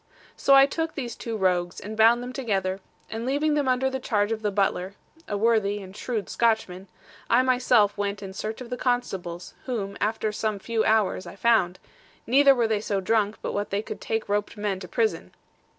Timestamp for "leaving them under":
3.23-3.91